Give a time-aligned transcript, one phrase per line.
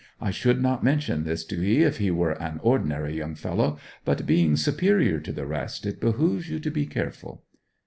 [0.19, 4.25] I should not mention this to 'ee if he were an ordinary young fellow; but
[4.25, 7.43] being superior to the rest it behoves you to be careful.'